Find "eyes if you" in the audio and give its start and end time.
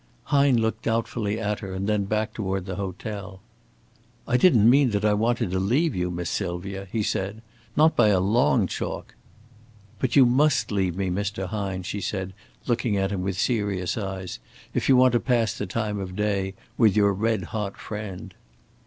13.95-14.97